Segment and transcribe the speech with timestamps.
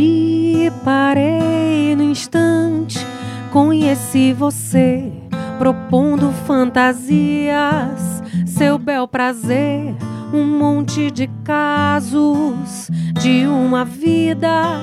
[0.00, 3.04] E parei no instante,
[3.50, 5.10] conheci você,
[5.58, 9.96] propondo fantasias, seu bel prazer,
[10.32, 12.88] um monte de casos
[13.20, 14.80] de uma vida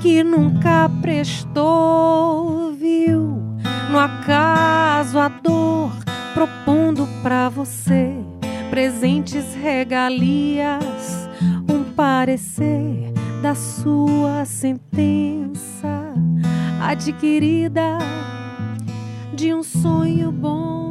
[0.00, 3.42] que nunca prestou, viu?
[3.90, 5.92] No acaso a dor
[6.32, 8.14] propondo pra você
[8.70, 11.28] presentes regalias,
[11.68, 13.13] um parecer
[13.44, 16.14] da sua sentença
[16.80, 17.98] adquirida
[19.34, 20.83] de um sonho bom.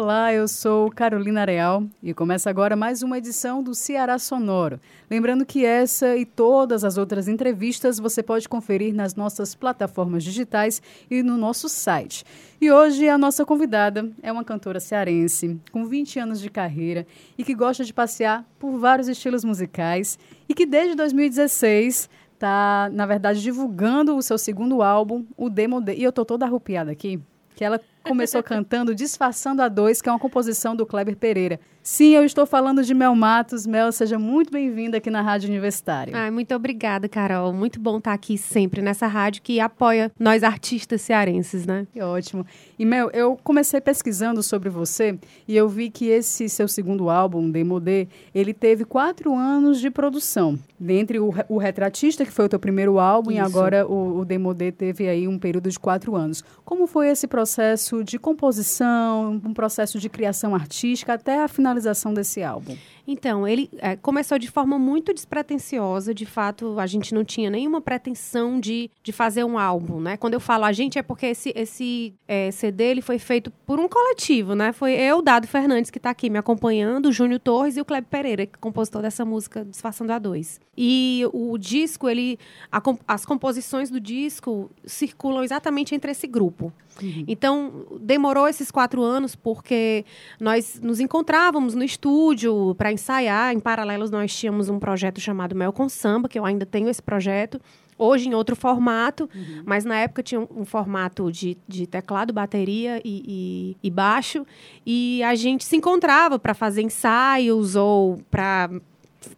[0.00, 4.78] Olá, eu sou Carolina Real e começa agora mais uma edição do Ceará Sonoro.
[5.10, 10.80] Lembrando que essa e todas as outras entrevistas você pode conferir nas nossas plataformas digitais
[11.10, 12.24] e no nosso site.
[12.60, 17.04] E hoje a nossa convidada é uma cantora cearense com 20 anos de carreira
[17.36, 20.16] e que gosta de passear por vários estilos musicais
[20.48, 25.80] e que desde 2016 está, na verdade, divulgando o seu segundo álbum, o Demo.
[25.80, 25.94] De...
[25.94, 27.20] E eu tô toda arrupiada aqui,
[27.56, 31.60] que ela começou cantando Disfarçando a Dois, que é uma composição do Kleber Pereira.
[31.82, 33.66] Sim, eu estou falando de Mel Matos.
[33.66, 36.14] Mel, seja muito bem-vinda aqui na Rádio Universitária.
[36.14, 37.50] Ai, muito obrigada, Carol.
[37.50, 41.86] Muito bom estar aqui sempre nessa rádio que apoia nós artistas cearenses, né?
[41.90, 42.44] Que ótimo.
[42.78, 47.50] E Mel, eu comecei pesquisando sobre você e eu vi que esse seu segundo álbum,
[47.50, 50.58] Demodê, ele teve quatro anos de produção.
[50.78, 53.40] Dentre o, o Retratista, que foi o teu primeiro álbum, Isso.
[53.40, 56.44] e agora o, o Demodê teve aí um período de quatro anos.
[56.66, 62.42] Como foi esse processo de composição, um processo de criação artística até a finalização desse
[62.42, 62.76] álbum?
[63.10, 66.12] Então, ele é, começou de forma muito despretensiosa.
[66.12, 70.18] De fato, a gente não tinha nenhuma pretensão de, de fazer um álbum, né?
[70.18, 73.80] Quando eu falo a gente, é porque esse, esse é, CD ele foi feito por
[73.80, 74.74] um coletivo, né?
[74.74, 78.10] Foi eu, Dado Fernandes, que está aqui me acompanhando, o Júnior Torres e o Kleber
[78.10, 80.60] Pereira, que é compositor dessa música Disfarçando a Dois.
[80.76, 82.38] E o disco, ele,
[82.70, 86.70] a, as composições do disco circulam exatamente entre esse grupo.
[87.02, 87.24] Uhum.
[87.28, 90.04] Então, demorou esses quatro anos porque
[90.40, 93.54] nós nos encontrávamos no estúdio para ensaiar.
[93.54, 97.02] Em paralelo, nós tínhamos um projeto chamado Mel com Samba, que eu ainda tenho esse
[97.02, 97.60] projeto.
[97.96, 99.62] Hoje em outro formato, uhum.
[99.64, 104.46] mas na época tinha um, um formato de, de, teclado, bateria e, e, e, baixo.
[104.86, 108.70] E a gente se encontrava para fazer ensaios ou para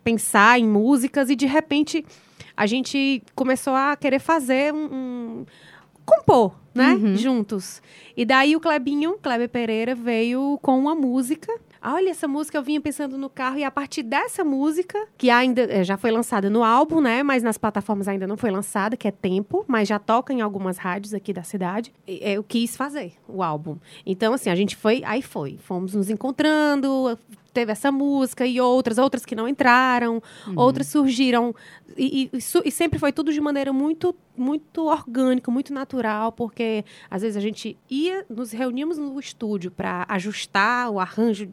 [0.04, 1.30] pensar em músicas.
[1.30, 2.04] E de repente
[2.54, 5.46] a gente começou a querer fazer um, um
[6.04, 6.92] compor, né?
[6.92, 7.16] Uhum.
[7.16, 7.80] Juntos.
[8.14, 11.50] E daí o Clebinho, Kleber Pereira, veio com uma música
[11.82, 15.62] olha, essa música eu vinha pensando no carro e a partir dessa música, que ainda
[15.62, 19.08] é, já foi lançada no álbum, né, mas nas plataformas ainda não foi lançada, que
[19.08, 23.42] é Tempo, mas já toca em algumas rádios aqui da cidade, eu quis fazer o
[23.42, 23.76] álbum.
[24.06, 27.18] Então, assim, a gente foi, aí foi, fomos nos encontrando,
[27.52, 30.54] teve essa música e outras, outras que não entraram, uhum.
[30.56, 31.54] outras surgiram.
[31.96, 37.22] E, e, e, sempre foi tudo de maneira muito, muito orgânica, muito natural, porque às
[37.22, 41.52] vezes a gente ia, nos reuníamos no estúdio para ajustar o arranjo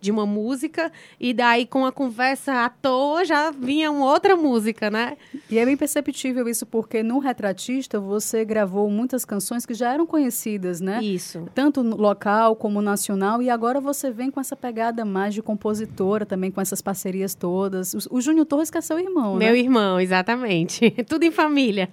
[0.00, 4.90] de uma música e daí com a conversa à toa já vinha uma outra música,
[4.90, 5.16] né?
[5.50, 10.06] E é bem perceptível isso porque no Retratista você gravou muitas canções que já eram
[10.06, 11.02] conhecidas, né?
[11.02, 11.48] Isso.
[11.54, 16.50] Tanto local como nacional e agora você vem com essa pegada mais de compositora também
[16.50, 17.94] com essas parcerias todas.
[17.94, 19.58] O, o Júnior Torres que é seu irmão, Meu né?
[19.58, 20.90] irmão, exatamente.
[21.08, 21.88] Tudo em família.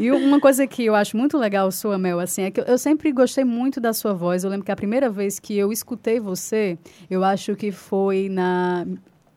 [0.00, 3.12] e uma coisa que eu acho muito legal sua, Mel, assim, é que eu sempre
[3.12, 4.44] gostei muito da sua voz.
[4.44, 6.78] Eu lembro que a primeira vez que eu escutei você,
[7.10, 8.84] eu eu acho que foi na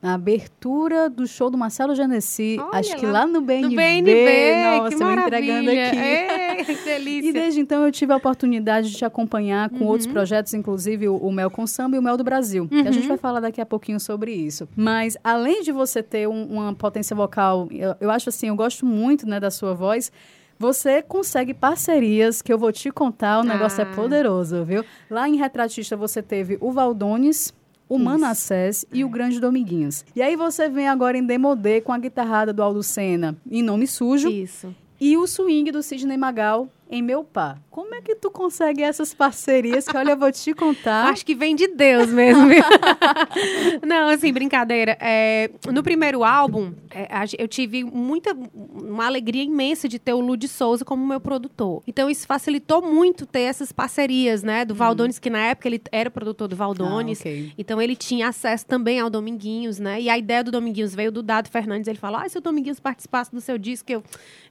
[0.06, 3.70] na abertura do show do Marcelo Genesi, acho que lá no BNB.
[3.70, 5.98] No BNB, nossa, que me entregando aqui.
[5.98, 7.30] Ei, que delícia.
[7.30, 9.88] E desde então eu tive a oportunidade de te acompanhar com uhum.
[9.88, 12.70] outros projetos, inclusive o, o, Mel com Samba e o Mel do Brasil.
[12.72, 12.88] Uhum.
[12.88, 14.70] a gente vai falar daqui a pouquinho sobre isso.
[14.76, 18.86] Mas além de você ter um, uma potência vocal, eu, eu acho assim, eu gosto
[18.86, 20.12] muito né, da sua voz.
[20.60, 23.92] Você consegue parcerias que eu vou te contar, o negócio é ah.
[23.92, 24.86] é poderoso, viu?
[25.10, 27.52] Lá em Retratista você teve o Valdones,
[27.88, 28.04] o Isso.
[28.04, 30.04] Manassés e o Grande Dominguinhos.
[30.16, 33.88] E aí você vem agora em Demodê com a guitarrada do Aldo Senna em Nome
[33.88, 34.30] Sujo.
[34.30, 34.74] Isso.
[35.00, 37.58] E o swing do Sidney Magal em meu pá.
[37.70, 41.10] Como é que tu consegue essas parcerias que, olha, eu vou te contar.
[41.10, 42.46] Acho que vem de Deus mesmo.
[43.86, 44.98] Não, assim, brincadeira.
[45.02, 50.48] É, no primeiro álbum, é, eu tive muita, uma alegria imensa de ter o Lud
[50.48, 51.82] Souza como meu produtor.
[51.88, 54.64] Então, isso facilitou muito ter essas parcerias, né?
[54.64, 55.22] Do Valdones, hum.
[55.22, 57.20] que na época ele era produtor do Valdones.
[57.20, 57.52] Ah, okay.
[57.58, 60.00] Então, ele tinha acesso também ao Dominguinhos, né?
[60.00, 61.88] E a ideia do Dominguinhos veio do Dado Fernandes.
[61.88, 64.04] Ele falou, ah, se o Dominguinhos participasse do seu disco, eu...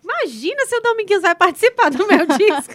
[0.02, 2.74] Imagina se o Dominguinhos vai participar do meu meu disco.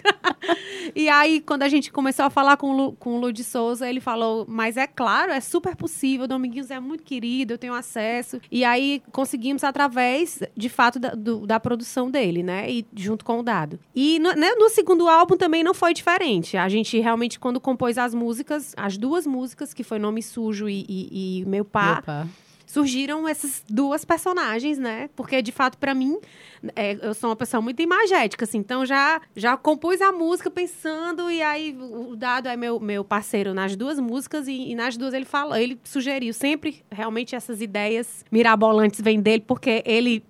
[0.94, 3.44] e aí, quando a gente começou a falar com o, Lu, com o Lu de
[3.44, 7.58] Souza, ele falou, mas é claro, é super possível, o Dominguinhos é muito querido, eu
[7.58, 8.40] tenho acesso.
[8.50, 12.70] E aí, conseguimos através, de fato, da, do, da produção dele, né?
[12.70, 13.78] E junto com o Dado.
[13.94, 16.56] E no, né, no segundo álbum também não foi diferente.
[16.56, 20.84] A gente realmente, quando compôs as músicas, as duas músicas, que foi Nome Sujo e,
[20.88, 22.26] e, e Meu Pá, Meu pá.
[22.70, 25.10] Surgiram essas duas personagens, né?
[25.16, 26.16] Porque, de fato, para mim,
[26.76, 28.58] é, eu sou uma pessoa muito imagética, assim.
[28.58, 33.52] Então, já, já compus a música pensando, e aí o Dado é meu, meu parceiro
[33.52, 36.32] nas duas músicas, e, e nas duas ele falou, ele sugeriu.
[36.32, 40.22] Sempre, realmente, essas ideias mirabolantes vêm dele, porque ele...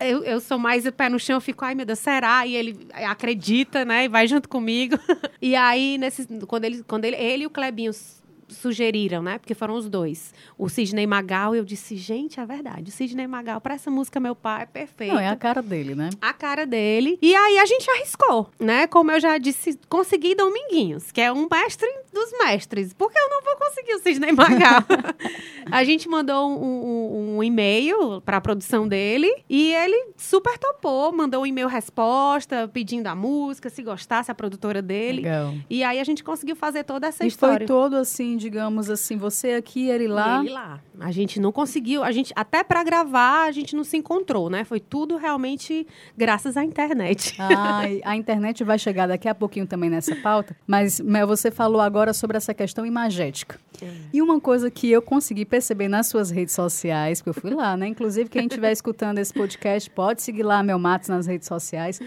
[0.00, 2.44] eu, eu sou mais o pé no chão, eu fico, ai meu Deus, será?
[2.48, 4.06] E ele acredita, né?
[4.06, 4.98] E vai junto comigo.
[5.40, 7.92] e aí, nesse, quando, ele, quando ele, ele e o Clebinho
[8.50, 9.38] sugeriram, né?
[9.38, 10.32] Porque foram os dois.
[10.58, 12.90] O Sidney Magal, eu disse, gente, é verdade.
[12.90, 15.14] O Sidney Magal, para essa música, meu pai, é perfeito.
[15.14, 16.10] Não, é a cara dele, né?
[16.20, 17.18] a cara dele.
[17.22, 18.86] E aí a gente arriscou, né?
[18.86, 22.92] Como eu já disse, consegui Dominguinhos, que é um mestre dos mestres.
[22.92, 24.82] Porque eu não vou conseguir o Sidney Magal.
[25.70, 31.12] a gente mandou um, um- um e-mail para a produção dele e ele super topou,
[31.12, 35.22] mandou um e-mail resposta, pedindo a música, se gostasse a produtora dele.
[35.22, 35.54] Legal.
[35.68, 37.58] E aí a gente conseguiu fazer toda essa E história.
[37.58, 40.38] foi todo assim, digamos assim, você aqui, ele lá.
[40.42, 40.80] E ele lá.
[40.98, 44.64] A gente não conseguiu, a gente até para gravar a gente não se encontrou, né?
[44.64, 47.36] Foi tudo realmente graças à internet.
[47.38, 51.80] Ah, a internet vai chegar daqui a pouquinho também nessa pauta, mas Mel, você falou
[51.80, 53.58] agora sobre essa questão imagética.
[54.12, 57.76] E uma coisa que eu consegui perceber nas suas redes sociais, que eu fui lá,
[57.76, 57.86] né?
[57.86, 62.00] Inclusive, quem estiver escutando esse podcast pode seguir lá Mel Matos nas redes sociais.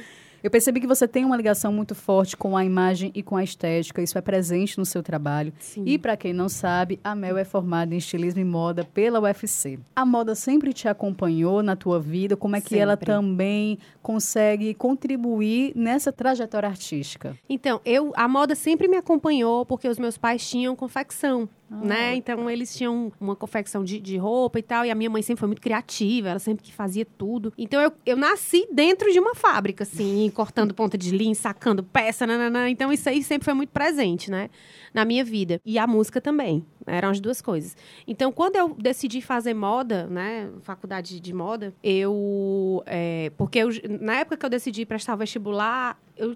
[0.44, 3.44] Eu percebi que você tem uma ligação muito forte com a imagem e com a
[3.46, 5.54] estética, isso é presente no seu trabalho.
[5.58, 5.84] Sim.
[5.86, 9.80] E para quem não sabe, a Mel é formada em estilismo e moda pela UFC.
[9.96, 12.36] A moda sempre te acompanhou na tua vida?
[12.36, 13.06] Como é que ela Sempre.
[13.06, 17.38] também consegue contribuir nessa trajetória artística?
[17.48, 21.48] Então, eu a moda sempre me acompanhou porque os meus pais tinham confecção,
[21.82, 22.16] né?
[22.16, 25.40] Então eles tinham uma confecção de, de roupa e tal, e a minha mãe sempre
[25.40, 27.54] foi muito criativa, ela sempre que fazia tudo.
[27.58, 32.28] Então eu, eu nasci dentro de uma fábrica, assim, cortando ponta de linha, sacando peça,
[32.28, 32.70] nananã.
[32.70, 34.50] Então isso aí sempre foi muito presente, né?
[34.94, 35.60] Na minha vida.
[35.66, 36.66] E a música também.
[36.86, 37.78] Eram as duas coisas.
[38.06, 42.84] Então, quando eu decidi fazer moda, né, faculdade de moda, eu.
[42.86, 43.70] é, porque eu,
[44.02, 46.36] na época que eu decidi prestar o vestibular, eu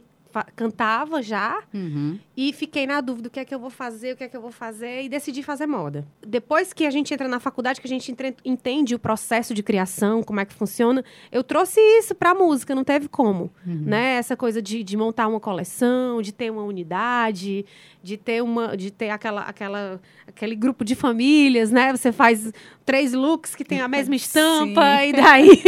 [0.55, 2.17] cantava já Uhum.
[2.35, 4.35] e fiquei na dúvida o que é que eu vou fazer, o que é que
[4.37, 6.07] eu vou fazer e decidi fazer moda.
[6.25, 8.13] Depois que a gente entra na faculdade, que a gente
[8.45, 12.83] entende o processo de criação, como é que funciona, eu trouxe isso pra música, não
[12.83, 14.15] teve como, né?
[14.15, 17.65] Essa coisa de, de montar uma coleção, de ter uma unidade,
[18.03, 21.91] de ter uma, de ter aquela, aquela, aquele grupo de famílias, né?
[21.95, 22.51] Você faz
[22.85, 25.09] três looks que tem a mesma estampa Sim.
[25.09, 25.61] e daí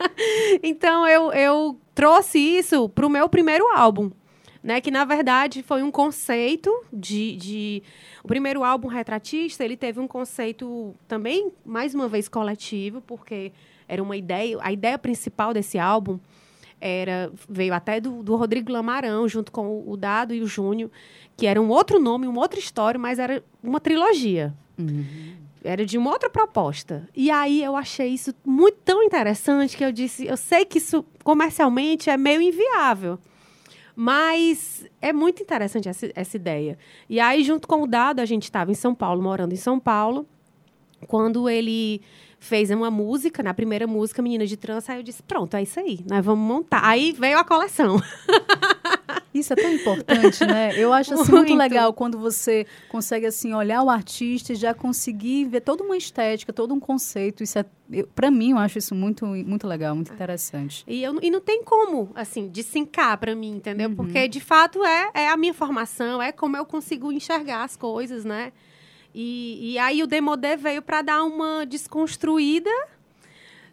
[0.62, 4.10] então eu, eu trouxe isso pro meu primeiro álbum
[4.62, 4.80] né?
[4.80, 7.82] Que na verdade foi um conceito de, de...
[8.22, 13.52] o primeiro álbum retratista ele teve um conceito também mais uma vez coletivo porque
[13.88, 16.18] era uma ideia a ideia principal desse álbum
[16.78, 20.90] era veio até do, do Rodrigo Lamarão junto com o, o Dado e o Júnior
[21.34, 24.52] que era um outro nome uma outra história mas era uma trilogia
[25.66, 27.08] era de uma outra proposta.
[27.14, 31.04] E aí eu achei isso muito tão interessante que eu disse, eu sei que isso
[31.24, 33.18] comercialmente é meio inviável.
[33.96, 36.78] Mas é muito interessante essa, essa ideia.
[37.08, 39.80] E aí, junto com o Dado, a gente estava em São Paulo, morando em São
[39.80, 40.26] Paulo,
[41.08, 42.00] quando ele
[42.38, 45.80] fez uma música, na primeira música, Menina de Trança, aí eu disse, pronto, é isso
[45.80, 46.80] aí, nós vamos montar.
[46.84, 47.96] Aí veio a coleção.
[49.38, 50.72] Isso é tão importante, né?
[50.76, 51.48] Eu acho assim, muito.
[51.48, 51.58] Muito.
[51.58, 56.52] legal quando você consegue assim olhar o artista e já conseguir ver toda uma estética,
[56.52, 57.42] todo um conceito.
[57.42, 57.64] Isso é,
[58.14, 60.84] para mim, eu acho isso muito, muito legal, muito interessante.
[60.86, 63.90] E, eu, e não tem como, assim, dessincar pra mim, entendeu?
[63.94, 68.24] Porque, de fato, é, é a minha formação, é como eu consigo enxergar as coisas,
[68.24, 68.52] né?
[69.14, 72.70] E, e aí o Demodé veio para dar uma desconstruída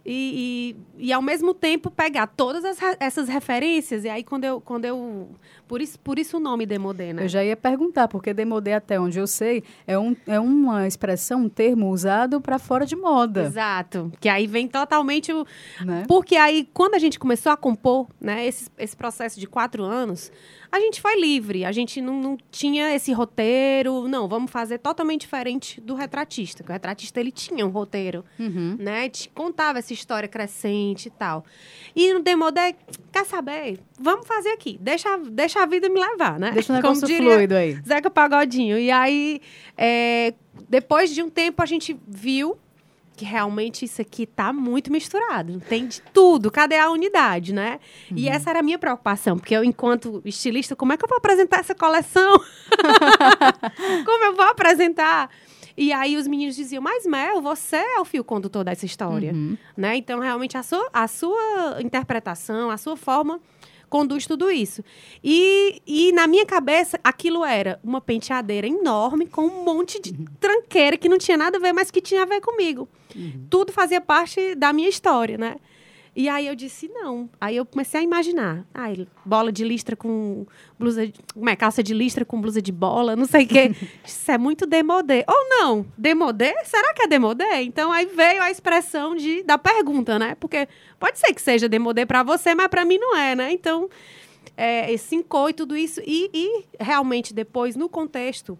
[0.06, 4.04] e, e, e, ao mesmo tempo, pegar todas as essas referências.
[4.04, 4.60] E aí, quando eu...
[4.62, 5.30] Quando eu
[5.74, 7.24] por, isso, por isso o nome Demodé, né?
[7.24, 11.46] Eu já ia perguntar, porque demodé, até onde eu sei, é, um, é uma expressão,
[11.46, 13.46] um termo usado para fora de moda.
[13.46, 14.12] Exato.
[14.20, 15.44] Que aí vem totalmente o,
[15.84, 16.04] Né?
[16.08, 20.32] Porque aí, quando a gente começou a compor, né, esse, esse processo de quatro anos,
[20.72, 21.66] a gente foi livre.
[21.66, 24.08] A gente não, não tinha esse roteiro.
[24.08, 26.64] Não, vamos fazer totalmente diferente do retratista.
[26.64, 28.76] Que o retratista, ele tinha um roteiro, Uhum.
[28.80, 29.10] né?
[29.10, 31.46] Te contava essa história crescente e tal.
[31.96, 32.76] E no Demodé,
[33.12, 33.80] quer saber?
[34.00, 34.78] Vamos fazer aqui.
[34.82, 36.52] Deixa, deixa a vida me levar, né?
[36.52, 37.80] Deixa o negócio fluido aí.
[37.88, 38.78] Zeca Pagodinho.
[38.78, 39.42] E aí,
[39.78, 40.34] é,
[40.68, 42.58] depois de um tempo, a gente viu
[43.16, 45.60] que realmente isso aqui tá muito misturado.
[45.70, 46.50] Tem de tudo.
[46.50, 47.80] Cadê a unidade, né?
[48.10, 48.18] Uhum.
[48.18, 51.18] E essa era a minha preocupação, porque eu, enquanto estilista, como é que eu vou
[51.18, 52.34] apresentar essa coleção?
[54.06, 55.30] como eu vou apresentar?
[55.76, 59.58] E aí os meninos diziam, mas Mel, você é o fio condutor dessa história, uhum.
[59.76, 59.96] né?
[59.96, 63.40] Então, realmente, a sua, a sua interpretação, a sua forma
[63.94, 64.84] conduz tudo isso.
[65.24, 70.98] E, e na minha cabeça, aquilo era uma penteadeira enorme com um monte de tranqueira
[70.98, 72.90] que não tinha nada a ver, mas que tinha a ver comigo.
[73.16, 73.46] Uhum.
[73.52, 75.58] Tudo fazia parte da minha história, né?
[76.16, 77.28] E aí eu disse, não.
[77.42, 78.66] Aí eu comecei a imaginar.
[78.72, 80.46] Ai, bola de listra com
[80.78, 81.08] blusa.
[81.08, 81.56] De, como é?
[81.56, 83.76] Calça de listra com blusa de bola, não sei o quê.
[84.06, 85.26] Isso é muito demodê.
[85.28, 85.86] Ou não?
[85.98, 86.54] Demodê?
[86.66, 87.62] Será que é demodê?
[87.64, 90.36] Então aí veio a expressão de, da pergunta, né?
[90.40, 90.68] Porque
[91.00, 93.52] pode ser que seja demodê para você, mas para mim não é, né?
[93.52, 93.90] Então,
[94.56, 96.00] é, esse incou e tudo isso.
[96.06, 98.58] E, e realmente depois, no contexto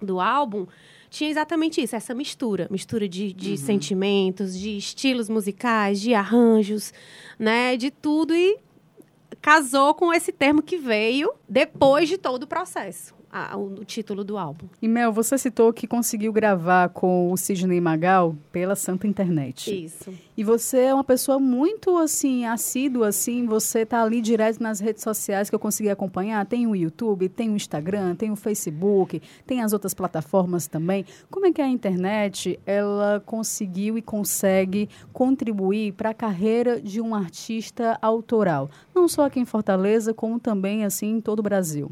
[0.00, 0.64] do álbum
[1.08, 3.56] tinha exatamente isso, essa mistura, mistura de, de uhum.
[3.56, 6.92] sentimentos, de estilos musicais, de arranjos,
[7.38, 8.34] né, de tudo.
[8.34, 8.58] E
[9.40, 14.38] casou com esse termo que veio depois de todo o processo a, o, título do
[14.38, 14.66] álbum.
[14.80, 19.84] E Mel, você citou que conseguiu gravar com o Sidney Magal pela Santa Internet.
[19.84, 20.12] Isso.
[20.36, 25.02] E você é uma pessoa muito assim assídua, assim, você tá ali direto nas redes
[25.02, 26.46] sociais que eu consegui acompanhar.
[26.46, 31.04] Tem o YouTube, tem o Instagram, tem o Facebook, tem as outras plataformas também.
[31.30, 37.14] Como é que a internet ela conseguiu e consegue contribuir para a carreira de um
[37.14, 41.90] artista autoral, não só aqui em Fortaleza, como também assim em todo o Brasil?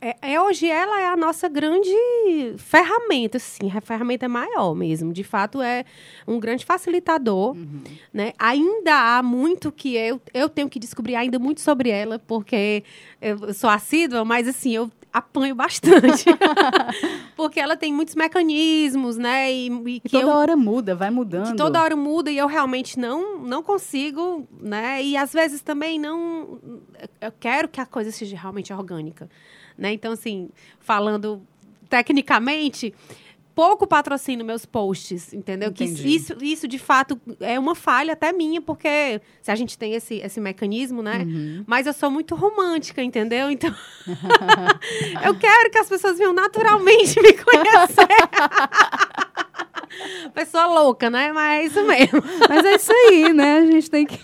[0.00, 1.90] É, é, hoje ela é a nossa grande
[2.56, 5.12] ferramenta, sim, a ferramenta maior mesmo.
[5.12, 5.84] De fato, é
[6.26, 7.56] um grande facilitador.
[7.56, 7.82] Uhum.
[8.12, 8.32] Né?
[8.38, 12.84] Ainda há muito que eu, eu tenho que descobrir ainda muito sobre ela, porque
[13.20, 16.24] eu sou assídua, mas assim, eu apanho bastante.
[17.36, 19.52] porque ela tem muitos mecanismos, né?
[19.52, 21.56] E, e, e toda eu, hora muda, vai mudando.
[21.56, 25.02] toda hora muda e eu realmente não, não consigo, né?
[25.02, 26.60] E às vezes também não.
[27.20, 29.28] Eu quero que a coisa seja realmente orgânica.
[29.76, 29.92] Né?
[29.92, 30.48] Então, assim,
[30.80, 31.42] falando
[31.88, 32.94] tecnicamente,
[33.54, 35.68] pouco patrocino meus posts, entendeu?
[35.70, 36.02] Entendi.
[36.02, 39.94] Que isso, isso, de fato, é uma falha até minha, porque se a gente tem
[39.94, 41.24] esse, esse mecanismo, né?
[41.26, 41.64] Uhum.
[41.66, 43.50] Mas eu sou muito romântica, entendeu?
[43.50, 43.74] Então,
[45.24, 48.08] eu quero que as pessoas venham naturalmente me conhecer.
[50.32, 51.32] Pessoa louca, né?
[51.32, 52.22] Mas é isso mesmo.
[52.48, 53.58] Mas é isso aí, né?
[53.58, 54.18] A gente tem que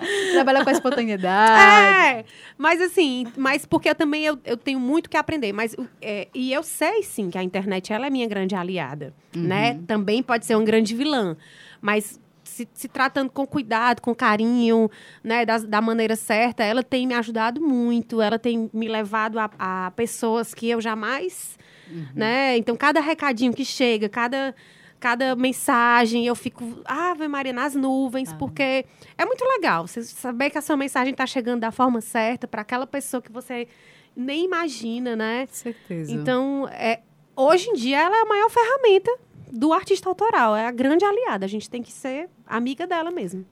[0.32, 2.18] trabalhar com a espontaneidade.
[2.18, 2.24] É,
[2.56, 5.52] mas assim, mas porque eu também eu, eu tenho muito que aprender.
[5.52, 9.42] Mas, é, e eu sei, sim, que a internet ela é minha grande aliada, uhum.
[9.42, 9.80] né?
[9.86, 11.36] Também pode ser um grande vilã.
[11.80, 14.90] Mas se, se, tratando com cuidado, com carinho,
[15.22, 19.50] né, da, da, maneira certa, ela tem me ajudado muito, ela tem me levado a,
[19.58, 21.58] a pessoas que eu jamais
[21.90, 22.06] Uhum.
[22.14, 22.56] Né?
[22.56, 24.54] Então, cada recadinho que chega, cada,
[24.98, 28.36] cada mensagem, eu fico, Ave Maria, nas nuvens, ah.
[28.36, 28.84] porque
[29.16, 32.62] é muito legal você saber que a sua mensagem está chegando da forma certa para
[32.62, 33.68] aquela pessoa que você
[34.16, 35.46] nem imagina, né?
[35.50, 36.10] Certeza.
[36.12, 37.00] Então, é,
[37.36, 39.16] hoje em dia, ela é a maior ferramenta
[39.52, 41.46] do artista autoral, é a grande aliada.
[41.46, 43.46] A gente tem que ser amiga dela mesmo.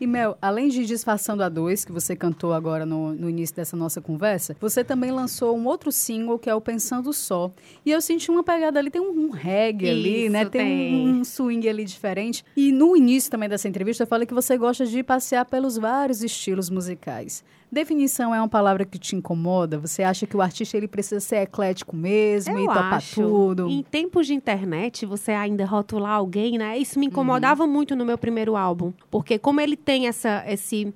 [0.00, 3.76] E Mel, além de Disfarçando a Dois, que você cantou agora no, no início dessa
[3.76, 7.52] nossa conversa, você também lançou um outro single que é o Pensando Só.
[7.84, 10.44] E eu senti uma pegada ali, tem um, um reggae Isso, ali, né?
[10.46, 10.94] Tem, tem.
[10.94, 12.42] Um, um swing ali diferente.
[12.56, 16.22] E no início também dessa entrevista, eu falei que você gosta de passear pelos vários
[16.22, 17.44] estilos musicais.
[17.72, 19.78] Definição é uma palavra que te incomoda?
[19.78, 23.22] Você acha que o artista ele precisa ser eclético mesmo eu e topar acho.
[23.22, 23.68] tudo?
[23.68, 26.76] Em tempos de internet, você ainda rotular alguém, né?
[26.76, 27.70] Isso me incomodava uhum.
[27.70, 30.92] muito no meu primeiro álbum, porque como ele tem essa esse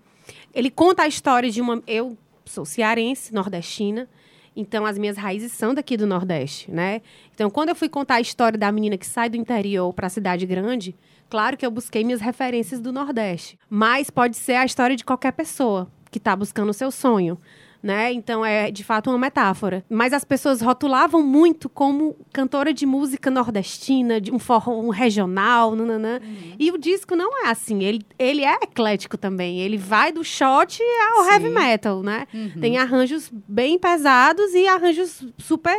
[0.52, 4.08] ele conta a história de uma eu sou cearense, nordestina,
[4.56, 7.02] então, as minhas raízes são daqui do Nordeste, né?
[7.34, 10.10] Então, quando eu fui contar a história da menina que sai do interior para a
[10.10, 10.94] cidade grande,
[11.28, 13.58] claro que eu busquei minhas referências do Nordeste.
[13.68, 17.36] Mas pode ser a história de qualquer pessoa que está buscando o seu sonho.
[17.82, 18.14] Né?
[18.14, 19.84] Então é de fato uma metáfora.
[19.90, 25.76] Mas as pessoas rotulavam muito como cantora de música nordestina, de um forró um regional,
[25.76, 26.18] nananã.
[26.24, 26.56] Uhum.
[26.58, 27.82] E o disco não é assim.
[27.82, 29.60] Ele, ele é eclético também.
[29.60, 30.82] Ele vai do shot
[31.14, 31.30] ao Sim.
[31.30, 32.26] heavy metal, né?
[32.32, 32.58] Uhum.
[32.58, 35.76] Tem arranjos bem pesados e arranjos super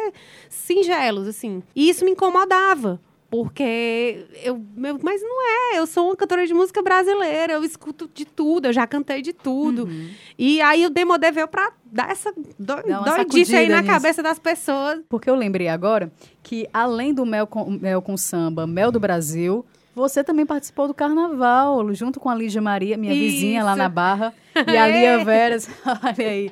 [0.47, 1.63] singelos, assim.
[1.75, 2.99] E isso me incomodava.
[3.35, 8.09] Porque eu, meu, mas não é, eu sou uma cantora de música brasileira, eu escuto
[8.13, 9.83] de tudo, eu já cantei de tudo.
[9.83, 10.09] Uhum.
[10.39, 13.91] E aí o Demodé veio pra dar essa do, doidice aí na nisso.
[13.91, 15.01] cabeça das pessoas.
[15.09, 16.09] Porque eu lembrei agora
[16.41, 20.93] que além do Mel com, Mel com Samba, Mel do Brasil, você também participou do
[20.93, 23.33] carnaval, junto com a Lígia Maria, minha Isso.
[23.33, 24.33] vizinha lá na Barra.
[24.67, 26.51] e a Lia Veras, olha aí.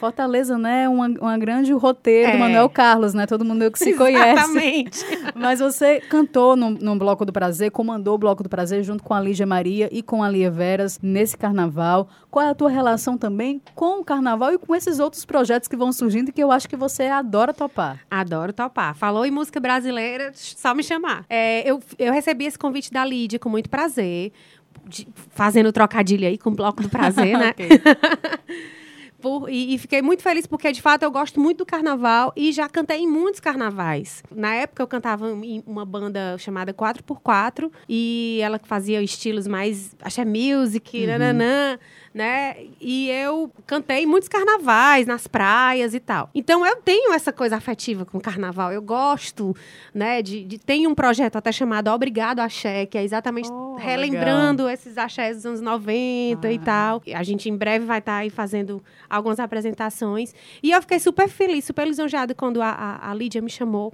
[0.00, 0.88] Fortaleza, né?
[0.88, 2.32] Uma, uma grande roteiro é.
[2.32, 3.26] do Manuel Carlos, né?
[3.26, 4.30] Todo mundo que se conhece.
[4.30, 5.04] Exatamente.
[5.34, 9.14] Mas você cantou no, no Bloco do Prazer, comandou o Bloco do Prazer junto com
[9.14, 12.08] a Lígia Maria e com a Lia Veras nesse carnaval.
[12.30, 15.76] Qual é a tua relação também com o carnaval e com esses outros projetos que
[15.76, 18.00] vão surgindo e que eu acho que você adora topar?
[18.10, 18.96] Adoro topar.
[18.96, 21.24] Falou em música brasileira, só me chamar.
[21.28, 24.32] É, eu, eu recebi esse convite da Lídia com muito prazer
[24.86, 27.54] de, fazendo trocadilho aí com o Bloco do Prazer, né?
[29.20, 32.52] Por, e, e, fiquei muito feliz porque, de fato, eu gosto muito do carnaval e
[32.52, 34.22] já cantei em muitos carnavais.
[34.30, 40.20] Na época, eu cantava em uma banda chamada 4x4 e ela fazia estilos mais, acho
[40.20, 41.06] é music, uhum.
[41.06, 41.78] nananã
[42.14, 42.56] né?
[42.80, 46.30] E eu cantei muitos carnavais nas praias e tal.
[46.32, 48.72] Então eu tenho essa coisa afetiva com o carnaval.
[48.72, 49.54] Eu gosto,
[49.92, 50.22] né?
[50.22, 54.74] De, de tem um projeto até chamado Obrigado Axé, que é exatamente oh, relembrando legal.
[54.74, 56.52] esses axés dos anos 90 ah.
[56.52, 57.02] e tal.
[57.14, 60.34] A gente em breve vai estar tá aí fazendo algumas apresentações.
[60.62, 63.92] E eu fiquei super feliz, super lisonjeada quando a, a, a Lídia me chamou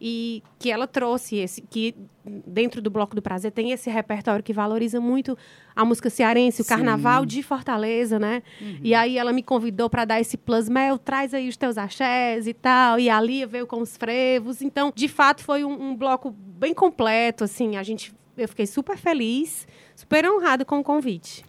[0.00, 4.52] e que ela trouxe esse que dentro do bloco do prazer tem esse repertório que
[4.52, 5.36] valoriza muito
[5.74, 6.68] a música cearense, o Sim.
[6.68, 8.42] carnaval de Fortaleza, né?
[8.60, 8.78] Uhum.
[8.82, 12.46] E aí ela me convidou para dar esse plus mel, traz aí os teus axés
[12.46, 14.62] e tal, e ali veio com os frevos.
[14.62, 18.96] Então, de fato, foi um, um bloco bem completo, assim, a gente eu fiquei super
[18.96, 21.44] feliz, super honrada com o convite.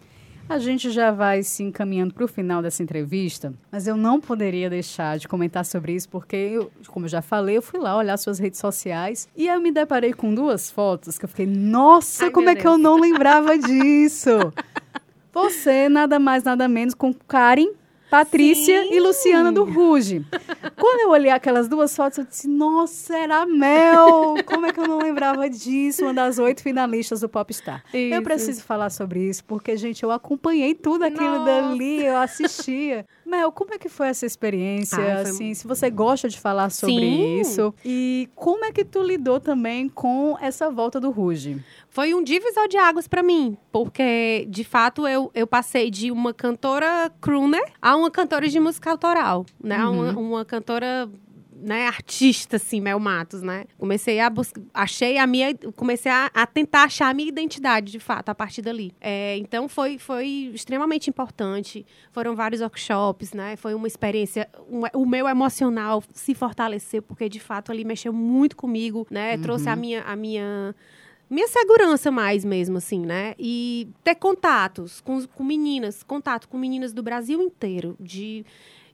[0.46, 4.68] A gente já vai se encaminhando para o final dessa entrevista, mas eu não poderia
[4.68, 8.16] deixar de comentar sobre isso, porque, eu, como eu já falei, eu fui lá olhar
[8.18, 12.30] suas redes sociais e eu me deparei com duas fotos que eu fiquei, nossa, Ai,
[12.30, 12.62] como é Deus.
[12.62, 14.52] que eu não lembrava disso?
[15.32, 17.72] Você, nada mais, nada menos, com Karen
[18.10, 18.94] Patrícia Sim.
[18.94, 20.24] e Luciana do Ruge.
[20.76, 24.36] Quando eu olhei aquelas duas fotos, eu disse, nossa, era Mel!
[24.46, 26.04] Como é que eu não lembrava disso?
[26.04, 27.82] Uma das oito finalistas do Popstar.
[27.92, 28.14] Isso.
[28.14, 31.44] Eu preciso falar sobre isso, porque, gente, eu acompanhei tudo aquilo nossa.
[31.44, 33.06] dali, eu assistia.
[33.26, 34.98] Mel, como é que foi essa experiência?
[34.98, 37.40] Ah, assim, se você gosta de falar sobre Sim.
[37.40, 37.74] isso.
[37.84, 41.60] E como é que tu lidou também com essa volta do Ruge?
[41.94, 46.34] foi um divisor de águas para mim, porque de fato eu, eu passei de uma
[46.34, 49.84] cantora crooner a uma cantora de música autoral, né?
[49.84, 50.10] Uhum.
[50.10, 51.08] Uma, uma cantora
[51.64, 53.64] né, artista, assim, Mel Matos, né?
[53.78, 57.98] Comecei a buscar, achei a minha, comecei a, a, tentar achar a minha identidade, de
[57.98, 58.92] fato, a partir dali.
[59.00, 61.86] É, então, foi, foi extremamente importante.
[62.12, 63.56] Foram vários workshops, né?
[63.56, 68.56] Foi uma experiência, um, o meu emocional se fortaleceu, porque, de fato, ali mexeu muito
[68.56, 69.34] comigo, né?
[69.36, 69.42] Uhum.
[69.42, 70.74] Trouxe a minha, a minha
[71.28, 73.34] minha segurança mais mesmo, assim, né?
[73.38, 78.44] E ter contatos com, com meninas, contato com meninas do Brasil inteiro, de,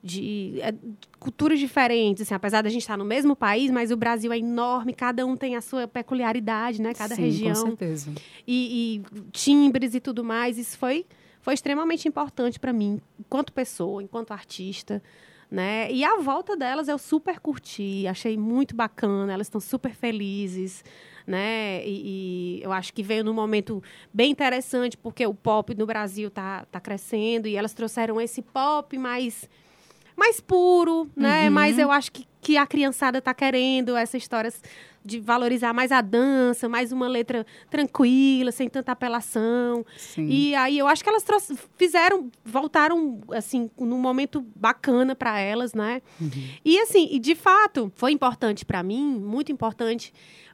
[0.03, 0.79] de, é, de
[1.19, 4.93] culturas diferentes, assim, apesar da gente estar no mesmo país, mas o Brasil é enorme,
[4.93, 6.93] cada um tem a sua peculiaridade, né?
[6.93, 7.53] Cada Sim, região.
[7.53, 8.11] Com certeza.
[8.47, 11.05] E, e timbres e tudo mais, isso foi,
[11.41, 15.03] foi extremamente importante para mim, enquanto pessoa, enquanto artista.
[15.49, 15.91] Né?
[15.91, 20.81] E a volta delas eu super curti, achei muito bacana, elas estão super felizes
[21.31, 21.83] né?
[21.85, 23.81] E, e, eu acho que veio num momento
[24.13, 28.97] bem interessante, porque o pop no Brasil tá, tá crescendo e elas trouxeram esse pop
[28.97, 29.49] mais
[30.15, 31.47] mais puro, né?
[31.47, 31.51] Uhum.
[31.55, 34.51] Mas eu acho que, que a criançada tá querendo essa história
[35.03, 39.85] de valorizar mais a dança, mais uma letra tranquila, sem tanta apelação.
[39.97, 40.27] Sim.
[40.27, 41.25] E aí eu acho que elas
[41.77, 46.01] fizeram, voltaram assim num momento bacana para elas, né?
[46.19, 46.29] Uhum.
[46.65, 50.13] E assim, e de fato foi importante para mim, muito importante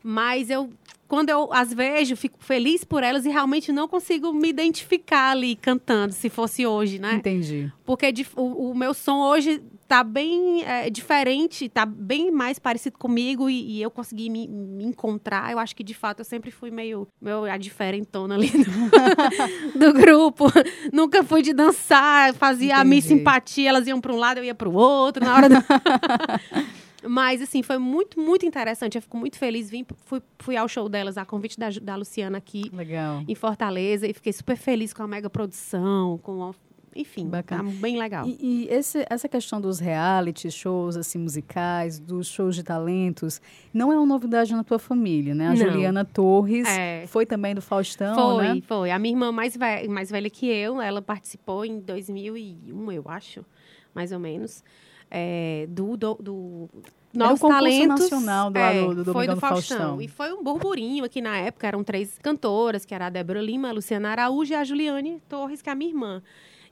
[0.10, 0.70] mas eu
[1.08, 5.56] quando eu as vejo, fico feliz por elas e realmente não consigo me identificar ali
[5.56, 7.16] cantando, se fosse hoje, né?
[7.16, 7.72] Entendi.
[7.86, 13.50] Porque o, o, meu som hoje tá bem é, diferente, tá bem mais parecido comigo
[13.50, 15.52] e, e eu consegui me, me, encontrar.
[15.52, 19.94] Eu acho que, de fato, eu sempre fui meio, meio a diferentona ali do, do
[19.94, 20.46] grupo.
[20.92, 22.82] Nunca fui de dançar, fazia Entendi.
[22.82, 25.48] a minha simpatia, elas iam para um lado, eu ia para o outro, na hora
[25.50, 25.56] do...
[27.04, 28.98] Mas, assim, foi muito, muito interessante.
[28.98, 29.70] Eu fico muito feliz.
[29.70, 33.24] Vim, fui, fui ao show delas, a convite da, da Luciana aqui legal.
[33.28, 34.08] em Fortaleza.
[34.08, 36.54] E fiquei super feliz com a mega produção, com
[36.96, 37.64] enfim, Bacana.
[37.64, 38.28] tá bem legal.
[38.28, 43.40] E, e esse, essa questão dos reality shows, assim, musicais, dos shows de talentos,
[43.72, 45.46] não é uma novidade na tua família, né?
[45.46, 45.58] A não.
[45.58, 47.06] Juliana Torres é.
[47.06, 48.50] foi também do Faustão, foi, né?
[48.54, 48.92] Foi, foi.
[48.92, 49.56] A minha irmã mais,
[49.88, 53.46] mais velha que eu, ela participou em 2001, eu acho,
[53.94, 54.64] mais ou menos
[55.10, 56.70] é, do, do, do
[57.14, 58.00] Novos Era Talentos.
[58.02, 59.78] nacional do, é, do, do foi do Faustão.
[59.78, 60.02] Faustão.
[60.02, 61.68] E foi um burburinho aqui na época.
[61.68, 65.62] Eram três cantoras, que era a Débora Lima, a Luciana Araújo e a Juliane Torres,
[65.62, 66.22] que é a minha irmã.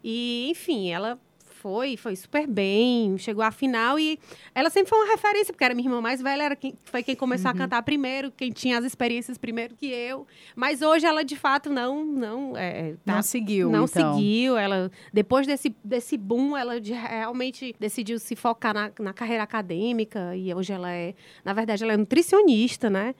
[0.03, 1.19] E, enfim, ela
[1.65, 4.19] foi, foi super bem, chegou à final e
[4.53, 7.15] ela sempre foi uma referência, porque era minha irmã mais velha, era quem, foi quem
[7.15, 7.55] começou uhum.
[7.55, 10.27] a cantar primeiro, quem tinha as experiências primeiro que eu.
[10.55, 14.13] Mas hoje ela, de fato, não não é, tá, não seguiu, Não então.
[14.13, 19.41] seguiu, ela, depois desse, desse boom, ela de, realmente decidiu se focar na, na carreira
[19.41, 23.15] acadêmica e hoje ela é, na verdade, ela é nutricionista, né?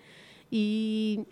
[0.51, 1.25] E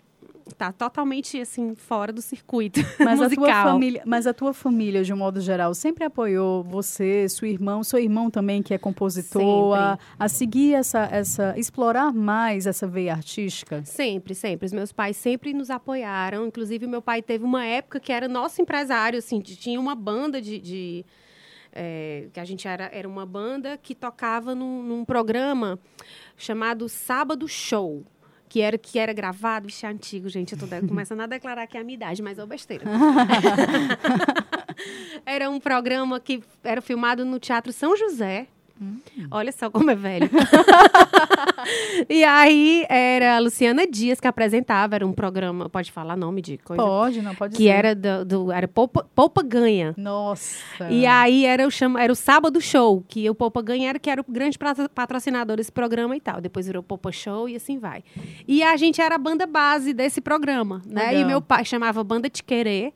[0.56, 3.44] tá totalmente assim fora do circuito mas musical.
[3.44, 7.48] A tua família, mas a tua família, de um modo geral, sempre apoiou você, seu
[7.48, 12.86] irmão, seu irmão também que é compositor, a, a, seguir essa, essa, explorar mais essa
[12.86, 13.82] veia artística?
[13.84, 14.66] Sempre, sempre.
[14.66, 16.46] Os meus pais sempre nos apoiaram.
[16.46, 20.58] Inclusive, meu pai teve uma época que era nosso empresário, assim, tinha uma banda de,
[20.58, 21.06] de
[21.72, 25.78] é, que a gente era, era uma banda que tocava num, num programa
[26.36, 28.04] chamado Sábado Show
[28.48, 30.52] que era, que era gravado, isso é antigo, gente.
[30.52, 32.84] Eu tô começando a declarar que é a minha idade, mas é besteira.
[35.26, 38.46] era um programa que era filmado no Teatro São José,
[38.80, 38.98] Hum.
[39.30, 40.28] Olha só como é velho.
[42.10, 46.58] e aí era a Luciana Dias que apresentava, era um programa, pode falar nome de
[46.58, 46.82] coisa?
[46.82, 49.94] Pode, não pode Que era do, do, era Poupa, Poupa Ganha.
[49.96, 50.90] Nossa.
[50.90, 54.10] E aí era o chama, era o Sábado Show, que o Poupa Ganha era que
[54.10, 54.58] era o grande
[54.92, 56.40] patrocinador desse programa e tal.
[56.40, 58.02] Depois virou Poupa Show e assim vai.
[58.46, 61.06] E a gente era a banda base desse programa, né?
[61.08, 61.22] Legal.
[61.22, 62.92] E meu pai chamava Banda Te Querer.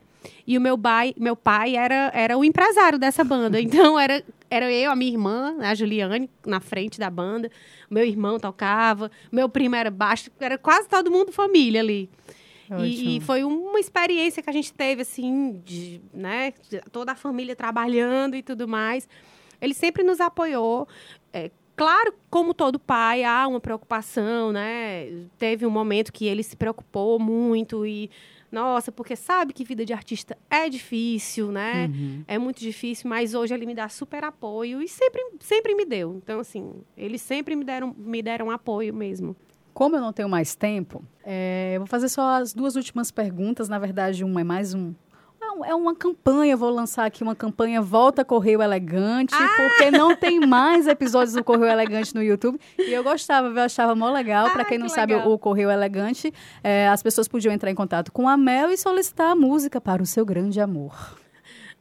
[0.46, 3.60] E o meu pai, meu pai era, era o empresário dessa banda.
[3.68, 7.50] Então era era eu, a minha irmã, a Juliane, na frente da banda.
[7.90, 12.08] Meu irmão tocava, meu primo era baixo, era quase todo mundo família ali.
[12.80, 16.52] E, e, foi uma experiência que a gente teve, assim, de, né,
[16.92, 19.08] toda a família trabalhando e tudo mais.
[19.60, 20.86] Ele sempre nos apoiou.
[21.32, 25.06] É, claro, como todo pai, há uma preocupação, né?
[25.38, 28.10] Teve um momento que ele se preocupou muito e
[28.50, 31.86] nossa, porque sabe que vida de artista é difícil, né?
[31.86, 32.24] Uhum.
[32.26, 36.16] É muito difícil, mas hoje ele me dá super apoio e sempre, sempre me deu.
[36.16, 39.36] Então, assim, eles sempre me deram, me deram apoio mesmo.
[39.72, 43.68] Como eu não tenho mais tempo, é, eu vou fazer só as duas últimas perguntas.
[43.68, 44.92] Na verdade, uma é mais um,
[45.64, 49.48] é uma campanha, vou lançar aqui uma campanha Volta Correio Elegante, ah!
[49.56, 52.58] porque não tem mais episódios do Correio Elegante no YouTube.
[52.78, 54.46] E eu gostava, eu achava mó legal.
[54.46, 57.74] Ah, Para quem não sabe, o, o Correio Elegante, é, as pessoas podiam entrar em
[57.74, 61.18] contato com a Mel e solicitar a música para o seu grande amor.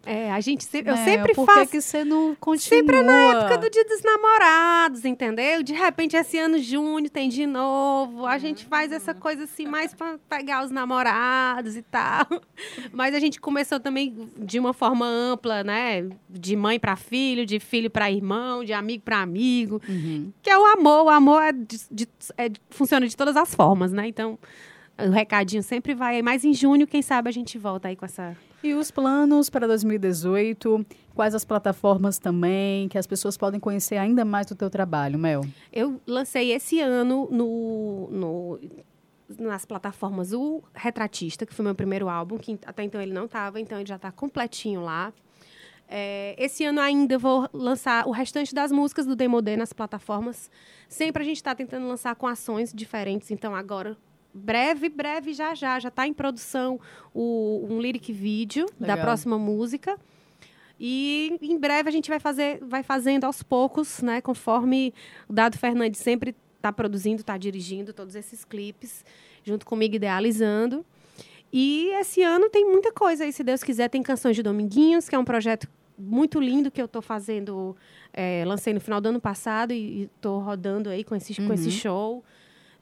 [0.08, 1.60] É, a gente sempre, eu é, sempre por faço.
[1.60, 2.80] Por que você não continua?
[2.80, 5.62] Sempre é na época do Dia dos Namorados, entendeu?
[5.62, 8.26] De repente, esse ano junho tem de novo.
[8.26, 12.26] A gente faz essa coisa assim mais para pegar os namorados e tal.
[12.94, 16.08] Mas a gente começou também de uma forma ampla, né?
[16.30, 20.32] De mãe para filho, de filho para irmão, de amigo para amigo, uhum.
[20.42, 21.08] que é o amor.
[21.08, 24.08] O amor é de, de, é, funciona de todas as formas, né?
[24.08, 24.40] Então,
[24.98, 26.22] o recadinho sempre vai.
[26.22, 29.68] Mas em junho, quem sabe a gente volta aí com essa e os planos para
[29.68, 30.86] 2018?
[31.14, 35.42] Quais as plataformas também que as pessoas podem conhecer ainda mais do teu trabalho, Mel?
[35.72, 38.60] Eu lancei esse ano no, no
[39.40, 43.60] nas plataformas o Retratista, que foi meu primeiro álbum, que até então ele não estava,
[43.60, 45.14] então ele já está completinho lá.
[45.90, 50.52] É, esse ano ainda vou lançar o restante das músicas do Demodé nas plataformas.
[50.90, 53.98] Sempre a gente está tentando lançar com ações diferentes, então agora
[54.38, 55.80] breve, breve, já já.
[55.80, 56.80] Já está em produção
[57.14, 59.98] o, um lyric vídeo da próxima música.
[60.80, 64.22] E em breve a gente vai fazer, vai fazendo aos poucos, né?
[64.22, 64.94] Conforme
[65.28, 69.04] o Dado Fernandes sempre está produzindo, está dirigindo todos esses clipes,
[69.44, 70.86] junto comigo idealizando.
[71.52, 73.90] E esse ano tem muita coisa aí, se Deus quiser.
[73.90, 77.76] Tem Canções de Dominguinhos, que é um projeto muito lindo que eu estou fazendo.
[78.14, 81.48] É, lancei no final do ano passado e estou rodando aí com esse, uhum.
[81.48, 81.72] com esse uhum.
[81.72, 82.24] show.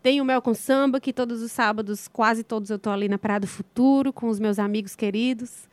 [0.05, 3.17] Tem o Mel com Samba, que todos os sábados, quase todos, eu estou ali na
[3.17, 5.67] Praia do Futuro, com os meus amigos queridos.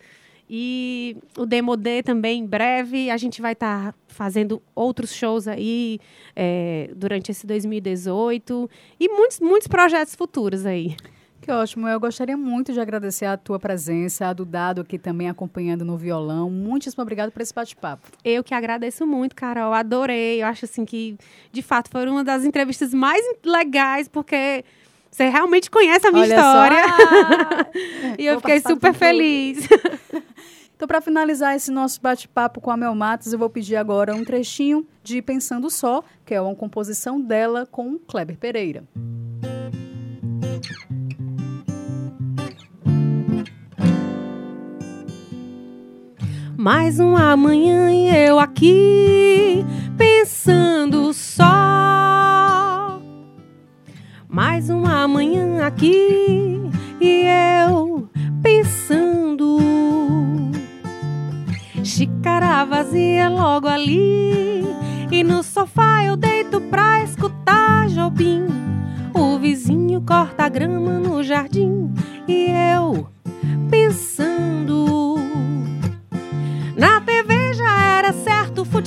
[0.48, 6.00] E o Demodê também, em breve, a gente vai estar tá fazendo outros shows aí
[6.34, 8.70] é, durante esse 2018.
[8.98, 10.96] E muitos, muitos projetos futuros aí.
[11.42, 11.88] Que ótimo.
[11.88, 15.96] Eu gostaria muito de agradecer a tua presença, a do Dado aqui também acompanhando no
[15.96, 16.48] violão.
[16.48, 18.06] Muitíssimo obrigado por esse bate-papo.
[18.24, 19.72] Eu que agradeço muito, Carol.
[19.72, 20.40] Adorei.
[20.40, 21.18] Eu acho assim que,
[21.50, 24.64] de fato, foi uma das entrevistas mais legais, porque
[25.10, 26.84] você realmente conhece a minha Olha história.
[26.86, 27.66] Ah,
[28.16, 29.68] e eu fiquei super feliz.
[30.74, 34.24] Então, para finalizar esse nosso bate-papo com a Mel Matos, eu vou pedir agora um
[34.24, 38.82] trechinho de Pensando Só, que é uma composição dela com Kleber Pereira.
[46.62, 49.66] Mais uma manhã e eu aqui
[49.98, 53.00] pensando só.
[54.28, 56.60] Mais uma manhã aqui
[57.00, 57.26] e
[57.66, 58.08] eu
[58.40, 59.58] pensando.
[61.82, 64.64] Xícara vazia logo ali.
[65.10, 68.46] E no sofá eu deito pra escutar Jobim.
[69.12, 71.92] O vizinho corta grama no jardim.
[72.28, 72.46] E
[72.76, 73.08] eu
[73.68, 74.81] pensando.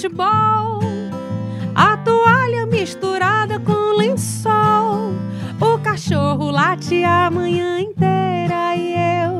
[0.05, 0.79] Futebol.
[1.73, 5.13] A toalha misturada com lençol.
[5.59, 9.34] O cachorro late a manhã inteira e eu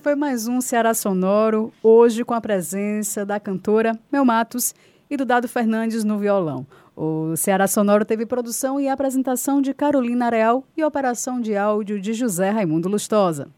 [0.00, 4.74] foi mais um Ceará Sonoro, hoje com a presença da cantora Mel Matos
[5.10, 6.66] e do Dado Fernandes no violão.
[6.96, 12.14] O Ceará Sonoro teve produção e apresentação de Carolina Real e operação de áudio de
[12.14, 13.48] José Raimundo Lustosa.